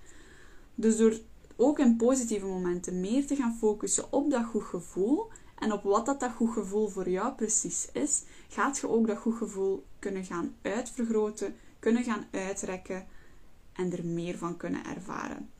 Dus 0.75 0.97
door 0.97 1.19
ook 1.57 1.79
in 1.79 1.97
positieve 1.97 2.47
momenten 2.47 3.01
meer 3.01 3.27
te 3.27 3.37
gaan 3.37 3.57
focussen 3.59 4.13
op 4.13 4.31
dat 4.31 4.45
goed 4.45 4.65
gevoel 4.65 5.29
en 5.59 5.73
op 5.73 5.83
wat 5.83 6.07
dat, 6.07 6.21
dat 6.21 6.33
goed 6.33 6.53
gevoel 6.53 6.89
voor 6.89 7.09
jou 7.09 7.35
precies 7.35 7.89
is, 7.93 8.23
gaat 8.49 8.79
je 8.79 8.89
ook 8.89 9.07
dat 9.07 9.19
goed 9.19 9.37
gevoel 9.37 9.85
kunnen 9.99 10.25
gaan 10.25 10.55
uitvergroten, 10.63 11.57
kunnen 11.79 12.05
gaan 12.05 12.27
uitrekken 12.31 13.07
en 13.73 13.93
er 13.93 14.05
meer 14.05 14.39
van 14.39 14.57
kunnen 14.57 14.85
ervaren. 14.85 15.51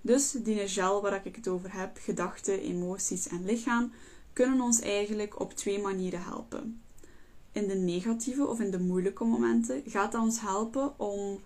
Dus 0.00 0.30
die 0.30 0.68
gel 0.68 1.02
waar 1.02 1.26
ik 1.26 1.36
het 1.36 1.48
over 1.48 1.72
heb, 1.72 1.98
gedachten, 2.00 2.60
emoties 2.60 3.28
en 3.28 3.44
lichaam, 3.44 3.92
kunnen 4.32 4.60
ons 4.60 4.80
eigenlijk 4.80 5.40
op 5.40 5.52
twee 5.52 5.80
manieren 5.80 6.22
helpen 6.22 6.80
in 7.58 7.68
de 7.68 7.74
negatieve 7.74 8.46
of 8.46 8.60
in 8.60 8.70
de 8.70 8.78
moeilijke 8.78 9.24
momenten, 9.24 9.82
gaat 9.86 10.12
dat 10.12 10.22
ons 10.22 10.40
helpen 10.40 10.98
om 10.98 11.40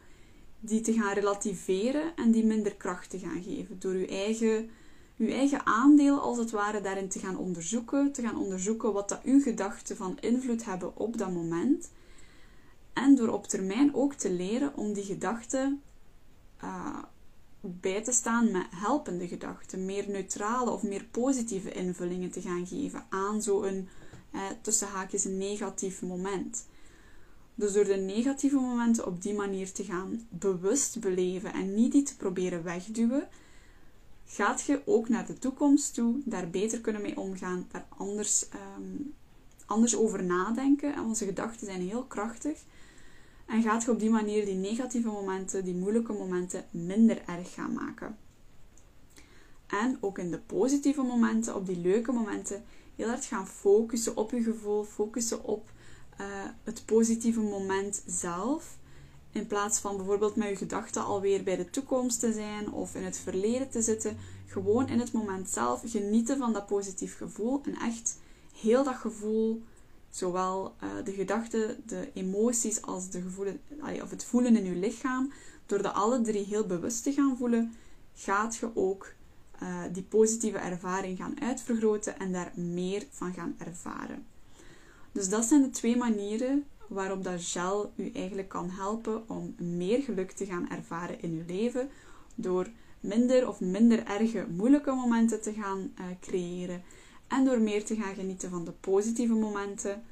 die 0.61 0.81
te 0.81 0.93
gaan 0.93 1.13
relativeren 1.13 2.17
en 2.17 2.31
die 2.31 2.45
minder 2.45 2.75
kracht 2.75 3.11
te 3.11 3.19
gaan 3.19 3.43
geven. 3.43 3.77
Door 3.79 3.93
uw 3.93 4.07
eigen, 4.07 4.71
uw 5.19 5.29
eigen 5.29 5.67
aandeel 5.67 6.21
als 6.21 6.39
het 6.39 6.51
ware 6.51 6.81
daarin 6.81 7.09
te 7.09 7.19
gaan 7.19 7.37
onderzoeken. 7.37 8.13
Te 8.13 8.23
gaan 8.23 8.39
onderzoeken 8.39 8.93
wat 8.93 9.09
dat 9.09 9.23
uw 9.25 9.41
gedachten 9.41 9.97
van 9.97 10.19
invloed 10.21 10.65
hebben 10.65 10.97
op 10.97 11.19
dat 11.19 11.33
moment. 11.33 11.91
En 12.93 13.15
door 13.15 13.29
op 13.29 13.47
termijn 13.47 13.95
ook 13.95 14.15
te 14.15 14.31
leren 14.31 14.77
om 14.77 14.93
die 14.93 15.05
gedachten 15.05 15.83
uh, 16.65 16.99
bij 17.61 18.03
te 18.03 18.13
staan 18.13 18.51
met 18.51 18.67
helpende 18.71 19.29
gedachten. 19.29 19.85
Meer 19.85 20.11
neutrale 20.11 20.71
of 20.71 20.83
meer 20.83 21.05
positieve 21.11 21.73
invullingen 21.73 22.31
te 22.31 22.41
gaan 22.41 22.67
geven 22.67 23.07
aan 23.09 23.43
zo'n 23.43 23.89
eh, 24.33 24.41
tussen 24.63 24.89
haakjes 24.89 25.25
een 25.25 25.39
negatief 25.39 26.03
moment. 26.03 26.67
Dus 27.55 27.73
door 27.73 27.85
de 27.85 27.97
negatieve 27.97 28.57
momenten 28.57 29.07
op 29.07 29.23
die 29.23 29.35
manier 29.35 29.73
te 29.73 29.85
gaan 29.85 30.27
bewust 30.29 31.01
beleven 31.01 31.53
en 31.53 31.75
niet 31.75 31.93
die 31.93 32.03
te 32.03 32.17
proberen 32.17 32.65
wegduwen, 32.65 33.29
gaat 34.27 34.63
je 34.63 34.83
ook 34.85 35.09
naar 35.09 35.27
de 35.27 35.39
toekomst 35.39 35.95
toe 35.95 36.21
daar 36.25 36.51
beter 36.51 36.81
kunnen 36.81 37.03
mee 37.03 37.17
omgaan, 37.17 37.67
daar 37.71 37.87
anders, 37.89 38.49
ehm, 38.49 39.01
anders 39.67 39.97
over 39.97 40.25
nadenken. 40.25 40.95
En 40.95 41.03
onze 41.03 41.25
gedachten 41.25 41.67
zijn 41.67 41.81
heel 41.81 42.05
krachtig. 42.05 42.59
En 43.47 43.63
gaat 43.63 43.83
je 43.83 43.91
op 43.91 43.99
die 43.99 44.11
manier 44.11 44.45
die 44.45 44.55
negatieve 44.55 45.09
momenten, 45.09 45.65
die 45.65 45.75
moeilijke 45.75 46.13
momenten, 46.13 46.65
minder 46.71 47.23
erg 47.27 47.55
gaan 47.55 47.73
maken. 47.73 48.17
En 49.67 49.99
ook 50.01 50.19
in 50.19 50.31
de 50.31 50.39
positieve 50.39 51.03
momenten, 51.03 51.55
op 51.55 51.67
die 51.67 51.79
leuke 51.79 52.13
momenten, 52.13 52.65
heel 53.03 53.11
hard 53.11 53.25
gaan 53.25 53.47
focussen 53.47 54.17
op 54.17 54.31
je 54.31 54.43
gevoel, 54.43 54.85
focussen 54.85 55.45
op 55.45 55.71
uh, 56.21 56.27
het 56.65 56.83
positieve 56.85 57.41
moment 57.41 58.03
zelf. 58.07 58.79
In 59.33 59.47
plaats 59.47 59.79
van 59.79 59.97
bijvoorbeeld 59.97 60.37
met 60.37 60.49
je 60.49 60.57
gedachten 60.57 61.05
alweer 61.05 61.43
bij 61.43 61.57
de 61.57 61.71
toekomst 61.71 62.21
te 62.21 62.33
zijn 62.33 62.73
of 62.73 62.95
in 62.95 63.05
het 63.05 63.19
verleden 63.19 63.71
te 63.71 63.83
zitten. 63.83 64.17
Gewoon 64.47 64.89
in 64.89 64.99
het 64.99 65.13
moment 65.13 65.49
zelf 65.49 65.83
genieten 65.85 66.39
van 66.39 66.53
dat 66.53 66.67
positief 66.67 67.17
gevoel. 67.17 67.61
En 67.65 67.75
echt 67.75 68.19
heel 68.61 68.85
dat 68.85 68.95
gevoel, 68.95 69.63
zowel 70.11 70.75
uh, 70.83 70.91
de 71.05 71.13
gedachten, 71.13 71.83
de 71.87 72.11
emoties 72.15 72.83
als 72.83 73.11
de 73.11 73.21
gevoelen, 73.21 73.61
of 74.03 74.11
het 74.11 74.25
voelen 74.25 74.57
in 74.57 74.65
je 74.65 74.75
lichaam. 74.75 75.33
Door 75.67 75.83
dat 75.83 75.95
alle 75.95 76.21
drie 76.21 76.45
heel 76.45 76.67
bewust 76.67 77.03
te 77.03 77.13
gaan 77.13 77.37
voelen, 77.37 77.75
gaat 78.15 78.57
je 78.57 78.71
ook 78.75 79.13
uh, 79.63 79.83
die 79.93 80.03
positieve 80.03 80.59
ervaring 80.59 81.19
gaan 81.19 81.41
uitvergroten 81.41 82.19
en 82.19 82.33
daar 82.33 82.53
meer 82.55 83.07
van 83.11 83.33
gaan 83.33 83.55
ervaren. 83.59 84.27
Dus 85.13 85.29
dat 85.29 85.45
zijn 85.45 85.63
de 85.63 85.71
twee 85.71 85.97
manieren 85.97 86.65
waarop 86.89 87.25
dat 87.25 87.45
gel 87.45 87.93
u 87.97 88.11
eigenlijk 88.15 88.49
kan 88.49 88.71
helpen 88.71 89.29
om 89.29 89.55
meer 89.59 90.03
geluk 90.03 90.33
te 90.33 90.47
gaan 90.47 90.71
ervaren 90.71 91.23
in 91.23 91.33
uw 91.33 91.55
leven 91.55 91.89
door 92.35 92.69
minder 93.01 93.49
of 93.49 93.61
minder 93.61 94.07
erge 94.07 94.47
moeilijke 94.57 94.93
momenten 94.93 95.41
te 95.43 95.53
gaan 95.53 95.93
uh, 95.99 96.05
creëren 96.21 96.83
en 97.29 97.45
door 97.45 97.61
meer 97.61 97.85
te 97.85 97.97
gaan 97.97 98.15
genieten 98.15 98.51
van 98.51 98.65
de 98.65 98.73
positieve 98.73 99.35
momenten. 99.35 100.03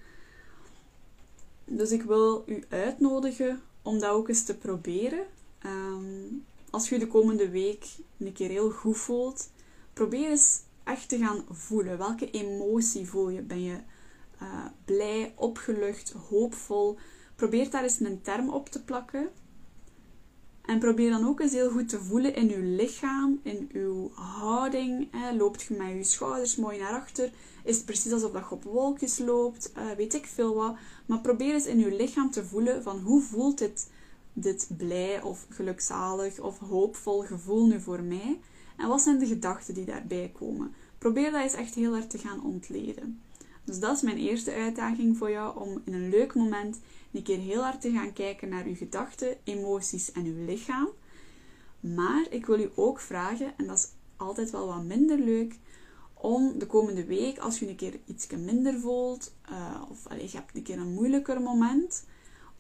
Dus 1.65 1.91
ik 1.91 2.03
wil 2.03 2.45
u 2.47 2.65
uitnodigen 2.69 3.61
om 3.83 3.99
dat 3.99 4.11
ook 4.11 4.29
eens 4.29 4.45
te 4.45 4.57
proberen. 4.57 5.25
Um, 5.67 6.45
als 6.71 6.89
je 6.89 6.99
de 6.99 7.07
komende 7.07 7.49
week 7.49 7.87
een 8.19 8.33
keer 8.33 8.49
heel 8.49 8.71
goed 8.71 8.99
voelt, 8.99 9.51
probeer 9.93 10.29
eens 10.29 10.61
echt 10.85 11.09
te 11.09 11.19
gaan 11.19 11.45
voelen. 11.51 11.99
Welke 11.99 12.31
emotie 12.31 13.09
voel 13.09 13.29
je? 13.29 13.43
Ben 13.43 13.63
je 13.63 13.77
uh, 14.43 14.65
blij, 14.85 15.33
opgelucht, 15.37 16.15
hoopvol? 16.29 16.99
Probeer 17.37 17.71
daar 17.71 17.83
eens 17.83 18.01
een 18.01 18.23
term 18.23 18.49
op 18.51 18.69
te 18.69 18.85
plakken. 18.85 19.29
En 20.63 20.79
probeer 20.79 21.11
dan 21.11 21.27
ook 21.27 21.41
eens 21.41 21.53
heel 21.53 21.71
goed 21.71 21.89
te 21.89 22.01
voelen 22.01 22.35
in 22.35 22.51
uw 22.51 22.77
lichaam, 22.77 23.41
in 23.43 23.69
uw 23.73 24.11
houding. 24.15 25.09
Hè. 25.11 25.33
Loopt 25.33 25.63
je 25.63 25.75
met 25.75 25.89
je 25.89 26.05
schouders 26.05 26.57
mooi 26.57 26.79
naar 26.79 26.93
achter? 26.93 27.33
Is 27.65 27.77
het 27.77 27.85
precies 27.85 28.13
alsof 28.13 28.33
dat 28.33 28.45
je 28.49 28.55
op 28.55 28.65
wolkjes 28.65 29.19
loopt? 29.19 29.73
Uh, 29.77 29.91
weet 29.97 30.15
ik 30.15 30.27
veel 30.27 30.55
wat. 30.55 30.77
Maar 31.07 31.21
probeer 31.21 31.55
eens 31.55 31.67
in 31.67 31.85
uw 31.85 31.97
lichaam 31.97 32.31
te 32.31 32.45
voelen 32.45 32.83
van 32.83 32.99
hoe 32.99 33.23
voelt 33.23 33.59
dit, 33.59 33.91
dit 34.41 34.69
blij 34.77 35.23
of 35.23 35.47
gelukzalig 35.49 36.41
of 36.41 36.59
hoopvol 36.59 37.21
gevoel 37.23 37.67
nu 37.67 37.81
voor 37.81 38.03
mij? 38.03 38.41
En 38.77 38.89
wat 38.89 39.01
zijn 39.01 39.19
de 39.19 39.27
gedachten 39.27 39.75
die 39.75 39.85
daarbij 39.85 40.31
komen? 40.39 40.75
Probeer 40.99 41.31
dat 41.31 41.43
eens 41.43 41.55
echt 41.55 41.75
heel 41.75 41.93
hard 41.93 42.11
te 42.11 42.19
gaan 42.19 42.45
ontleden. 42.45 43.21
Dus 43.65 43.79
dat 43.79 43.97
is 43.97 44.03
mijn 44.03 44.19
eerste 44.19 44.53
uitdaging 44.53 45.17
voor 45.17 45.31
jou 45.31 45.61
om 45.61 45.83
in 45.85 45.93
een 45.93 46.09
leuk 46.09 46.35
moment 46.35 46.81
een 47.13 47.23
keer 47.23 47.39
heel 47.39 47.63
hard 47.63 47.81
te 47.81 47.91
gaan 47.91 48.13
kijken 48.13 48.49
naar 48.49 48.65
uw 48.65 48.75
gedachten, 48.75 49.37
emoties 49.45 50.13
en 50.13 50.25
uw 50.25 50.45
lichaam. 50.45 50.89
Maar 51.81 52.27
ik 52.31 52.47
wil 52.47 52.61
u 52.61 52.71
ook 52.75 53.01
vragen, 53.01 53.53
en 53.57 53.67
dat 53.67 53.77
is 53.77 53.89
altijd 54.17 54.51
wel 54.51 54.67
wat 54.67 54.85
minder 54.85 55.19
leuk, 55.19 55.59
om 56.15 56.59
de 56.59 56.67
komende 56.67 57.05
week, 57.05 57.39
als 57.39 57.59
je 57.59 57.69
een 57.69 57.77
keer 57.77 58.01
iets 58.07 58.27
minder 58.27 58.81
voelt, 58.81 59.35
uh, 59.51 59.83
of 59.91 60.07
allez, 60.07 60.33
je 60.33 60.39
hebt 60.39 60.57
een 60.57 60.63
keer 60.63 60.79
een 60.79 60.93
moeilijker 60.93 61.41
moment, 61.41 62.05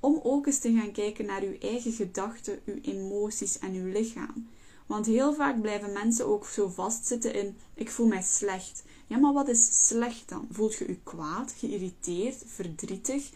om 0.00 0.20
ook 0.22 0.46
eens 0.46 0.58
te 0.58 0.72
gaan 0.72 0.92
kijken 0.92 1.26
naar 1.26 1.42
uw 1.42 1.58
eigen 1.58 1.92
gedachten, 1.92 2.60
uw 2.64 2.78
emoties 2.82 3.58
en 3.58 3.74
uw 3.74 3.92
lichaam. 3.92 4.48
Want 4.86 5.06
heel 5.06 5.34
vaak 5.34 5.60
blijven 5.60 5.92
mensen 5.92 6.26
ook 6.26 6.46
zo 6.46 6.68
vastzitten 6.68 7.34
in: 7.34 7.56
ik 7.74 7.90
voel 7.90 8.06
mij 8.06 8.22
slecht. 8.22 8.82
Ja, 9.06 9.18
maar 9.18 9.32
wat 9.32 9.48
is 9.48 9.86
slecht 9.88 10.28
dan? 10.28 10.48
Voelt 10.50 10.74
je 10.74 10.86
je 10.86 10.98
kwaad, 11.02 11.54
geïrriteerd, 11.58 12.42
verdrietig? 12.46 13.30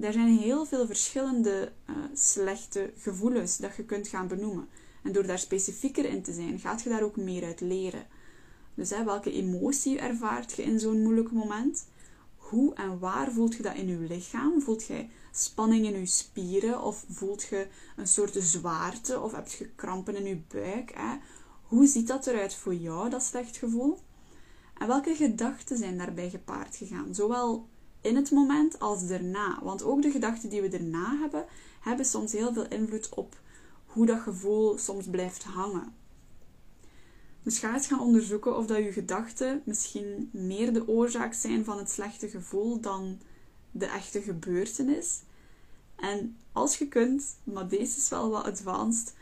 Er 0.00 0.12
zijn 0.12 0.38
heel 0.38 0.64
veel 0.64 0.86
verschillende 0.86 1.72
uh, 1.90 1.96
slechte 2.14 2.92
gevoelens 2.98 3.56
dat 3.56 3.76
je 3.76 3.84
kunt 3.84 4.08
gaan 4.08 4.28
benoemen. 4.28 4.68
En 5.02 5.12
door 5.12 5.26
daar 5.26 5.38
specifieker 5.38 6.04
in 6.04 6.22
te 6.22 6.32
zijn, 6.32 6.58
gaat 6.58 6.82
je 6.82 6.88
daar 6.88 7.02
ook 7.02 7.16
meer 7.16 7.44
uit 7.44 7.60
leren. 7.60 8.06
Dus 8.74 8.90
hè, 8.90 9.04
welke 9.04 9.32
emotie 9.32 9.98
ervaart 9.98 10.52
je 10.52 10.62
in 10.62 10.80
zo'n 10.80 11.02
moeilijk 11.02 11.30
moment? 11.30 11.86
Hoe 12.36 12.74
en 12.74 12.98
waar 12.98 13.32
voelt 13.32 13.54
je 13.54 13.62
dat 13.62 13.74
in 13.74 13.88
je 13.88 13.98
lichaam? 13.98 14.60
Voelt 14.60 14.84
je 14.84 15.06
spanning 15.36 15.86
in 15.86 16.00
je 16.00 16.06
spieren? 16.06 16.82
Of 16.82 17.04
voelt 17.08 17.42
je 17.42 17.66
een 17.96 18.08
soort 18.08 18.36
zwaarte? 18.38 19.20
Of 19.20 19.32
heb 19.32 19.48
je 19.48 19.68
krampen 19.74 20.16
in 20.16 20.24
je 20.24 20.40
buik? 20.48 20.92
Hè? 20.94 21.16
Hoe 21.62 21.86
ziet 21.86 22.06
dat 22.06 22.26
eruit 22.26 22.54
voor 22.54 22.74
jou, 22.74 23.10
dat 23.10 23.22
slecht 23.22 23.56
gevoel? 23.56 23.98
En 24.78 24.86
welke 24.86 25.14
gedachten 25.14 25.76
zijn 25.76 25.98
daarbij 25.98 26.30
gepaard 26.30 26.76
gegaan? 26.76 27.14
Zowel 27.14 27.68
in 28.00 28.16
het 28.16 28.30
moment 28.30 28.78
als 28.78 29.06
daarna. 29.06 29.60
Want 29.62 29.82
ook 29.82 30.02
de 30.02 30.10
gedachten 30.10 30.48
die 30.48 30.60
we 30.60 30.68
daarna 30.68 31.18
hebben, 31.18 31.44
hebben 31.80 32.06
soms 32.06 32.32
heel 32.32 32.52
veel 32.52 32.68
invloed 32.68 33.08
op 33.08 33.40
hoe 33.86 34.06
dat 34.06 34.20
gevoel 34.20 34.78
soms 34.78 35.06
blijft 35.06 35.44
hangen. 35.44 35.94
Dus 37.42 37.58
ga 37.58 37.74
eens 37.74 37.86
gaan 37.86 38.00
onderzoeken 38.00 38.56
of 38.56 38.66
dat 38.66 38.78
je 38.78 38.92
gedachten 38.92 39.62
misschien 39.64 40.28
meer 40.32 40.72
de 40.72 40.88
oorzaak 40.88 41.34
zijn 41.34 41.64
van 41.64 41.78
het 41.78 41.90
slechte 41.90 42.28
gevoel 42.28 42.80
dan 42.80 43.20
de 43.74 43.86
echte 43.86 44.22
gebeurtenis. 44.22 45.20
En 45.96 46.36
als 46.52 46.78
je 46.78 46.88
kunt, 46.88 47.36
maar 47.44 47.68
deze 47.68 47.96
is 47.96 48.08
wel 48.08 48.30
wat 48.30 48.44
advanced, 48.44 49.14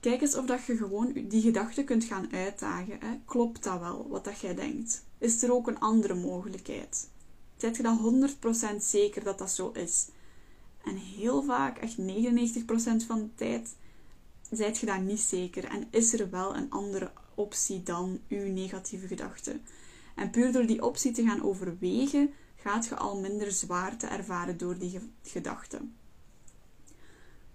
kijk 0.00 0.20
eens 0.20 0.36
of 0.36 0.46
dat 0.46 0.64
je 0.64 0.76
gewoon 0.76 1.12
die 1.28 1.42
gedachten 1.42 1.84
kunt 1.84 2.04
gaan 2.04 2.32
uitdagen. 2.32 2.98
Hè. 3.00 3.18
Klopt 3.24 3.62
dat 3.62 3.80
wel, 3.80 4.08
wat 4.08 4.24
dat 4.24 4.40
jij 4.40 4.54
denkt? 4.54 5.04
Is 5.18 5.42
er 5.42 5.52
ook 5.52 5.68
een 5.68 5.80
andere 5.80 6.14
mogelijkheid? 6.14 7.08
Zijt 7.56 7.76
je 7.76 7.82
dan 7.82 8.30
100% 8.74 8.76
zeker 8.82 9.24
dat 9.24 9.38
dat 9.38 9.50
zo 9.50 9.70
is? 9.70 10.08
En 10.84 10.96
heel 10.96 11.42
vaak, 11.42 11.78
echt 11.78 11.96
99% 11.98 12.02
van 13.06 13.18
de 13.18 13.34
tijd, 13.34 13.76
zijt 14.50 14.78
je 14.78 14.86
daar 14.86 15.00
niet 15.00 15.20
zeker 15.20 15.64
en 15.64 15.86
is 15.90 16.12
er 16.12 16.30
wel 16.30 16.56
een 16.56 16.70
andere 16.70 17.10
optie 17.34 17.82
dan 17.82 18.20
uw 18.28 18.52
negatieve 18.52 19.06
gedachten. 19.06 19.60
En 20.14 20.30
puur 20.30 20.52
door 20.52 20.66
die 20.66 20.84
optie 20.84 21.12
te 21.12 21.22
gaan 21.22 21.42
overwegen, 21.42 22.30
gaat 22.66 22.86
je 22.86 22.96
al 22.96 23.20
minder 23.20 23.52
zwaarte 23.52 24.06
ervaren 24.06 24.58
door 24.58 24.78
die 24.78 25.00
gedachten. 25.22 25.94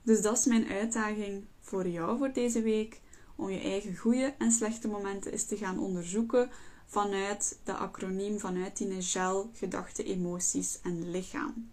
Dus 0.01 0.21
dat 0.21 0.37
is 0.37 0.45
mijn 0.45 0.67
uitdaging 0.67 1.45
voor 1.59 1.87
jou 1.87 2.17
voor 2.17 2.33
deze 2.33 2.61
week. 2.61 3.01
Om 3.35 3.49
je 3.49 3.59
eigen 3.59 3.97
goede 3.97 4.33
en 4.37 4.51
slechte 4.51 4.87
momenten 4.87 5.31
eens 5.31 5.45
te 5.45 5.57
gaan 5.57 5.79
onderzoeken 5.79 6.49
vanuit 6.85 7.59
de 7.63 7.73
acroniem, 7.73 8.39
vanuit 8.39 8.77
die 8.77 9.01
gel, 9.01 9.49
gedachten, 9.53 10.05
emoties 10.05 10.79
en 10.81 11.11
lichaam. 11.11 11.69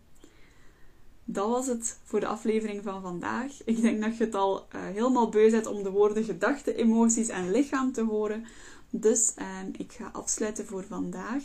Dat 1.25 1.49
was 1.49 1.67
het 1.67 1.99
voor 2.05 2.21
de 2.21 2.27
aflevering 2.27 2.83
van 2.83 3.03
vandaag. 3.03 3.65
Ik 3.65 3.81
denk 3.81 4.03
dat 4.03 4.17
je 4.17 4.25
het 4.25 4.35
al 4.35 4.57
uh, 4.57 4.81
helemaal 4.81 5.29
beu 5.29 5.51
bent 5.51 5.67
om 5.67 5.83
de 5.83 5.91
woorden 5.91 6.25
gedachten, 6.25 6.77
emoties 6.77 7.29
en 7.29 7.51
lichaam 7.51 7.93
te 7.93 8.03
horen. 8.03 8.47
Dus 8.91 9.35
uh, 9.39 9.47
ik 9.73 9.93
ga 9.93 10.11
afsluiten 10.13 10.67
voor 10.67 10.85
vandaag. 10.85 11.45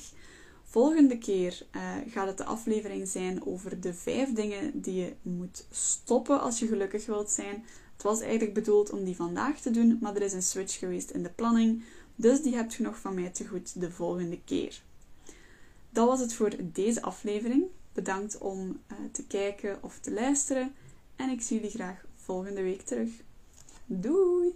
Volgende 0.73 1.17
keer 1.17 1.65
uh, 1.75 1.81
gaat 2.07 2.27
het 2.27 2.37
de 2.37 2.43
aflevering 2.43 3.07
zijn 3.07 3.45
over 3.45 3.79
de 3.79 3.93
vijf 3.93 4.33
dingen 4.33 4.81
die 4.81 4.95
je 4.95 5.13
moet 5.21 5.65
stoppen 5.71 6.41
als 6.41 6.59
je 6.59 6.67
gelukkig 6.67 7.05
wilt 7.05 7.29
zijn. 7.29 7.65
Het 7.93 8.03
was 8.03 8.19
eigenlijk 8.21 8.53
bedoeld 8.53 8.89
om 8.89 9.03
die 9.03 9.15
vandaag 9.15 9.59
te 9.59 9.71
doen, 9.71 9.97
maar 10.01 10.15
er 10.15 10.21
is 10.21 10.33
een 10.33 10.43
switch 10.43 10.79
geweest 10.79 11.09
in 11.09 11.23
de 11.23 11.29
planning. 11.29 11.83
Dus 12.15 12.41
die 12.41 12.55
hebt 12.55 12.73
je 12.73 12.83
nog 12.83 12.97
van 12.97 13.13
mij 13.13 13.29
te 13.29 13.47
goed 13.47 13.79
de 13.79 13.91
volgende 13.91 14.39
keer. 14.45 14.81
Dat 15.89 16.07
was 16.07 16.19
het 16.19 16.33
voor 16.33 16.51
deze 16.61 17.01
aflevering. 17.01 17.63
Bedankt 17.91 18.37
om 18.37 18.67
uh, 18.67 18.97
te 19.11 19.25
kijken 19.27 19.77
of 19.81 19.99
te 19.99 20.11
luisteren. 20.11 20.73
En 21.15 21.29
ik 21.29 21.41
zie 21.41 21.55
jullie 21.55 21.71
graag 21.71 22.05
volgende 22.15 22.61
week 22.61 22.81
terug. 22.81 23.09
Doei! 23.85 24.55